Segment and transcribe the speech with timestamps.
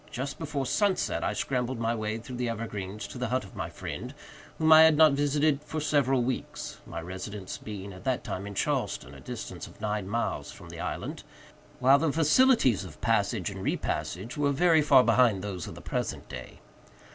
[0.09, 3.69] Just before sunset I scrambled my way through the evergreens to the hut of my
[3.69, 4.15] friend,
[4.57, 9.13] whom I had not visited for several weeks—my residence being, at that time, in Charleston,
[9.13, 11.21] a distance of nine miles from the island,
[11.77, 15.81] while the facilities of passage and re passage were very far behind those of the
[15.81, 16.61] present day.